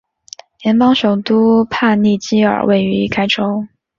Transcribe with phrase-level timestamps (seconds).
[0.63, 3.67] 联邦首都帕利基尔位于该州。